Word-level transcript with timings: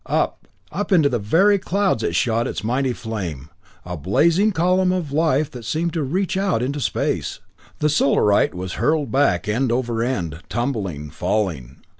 Up 0.07 0.47
up 0.71 0.91
into 0.91 1.09
the 1.09 1.19
very 1.19 1.59
clouds 1.59 2.01
it 2.01 2.15
shot 2.15 2.47
its 2.47 2.63
mighty 2.63 2.91
flame, 2.91 3.51
a 3.85 3.95
blazing 3.95 4.51
column 4.51 4.91
of 4.91 5.11
light 5.11 5.51
that 5.51 5.63
seemed 5.63 5.93
to 5.93 6.01
reach 6.01 6.35
out 6.35 6.63
into 6.63 6.79
space. 6.79 7.39
The 7.77 7.87
Solarite 7.87 8.55
was 8.55 8.73
hurled 8.81 9.11
back 9.11 9.47
end 9.47 9.71
over 9.71 10.01
end, 10.01 10.39
tumbling, 10.49 11.11
falling. 11.11 11.81